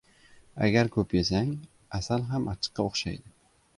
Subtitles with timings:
[0.67, 1.51] •Agar ko‘p yesang,
[1.99, 3.37] asal ham achchiqqa o‘xshaydi.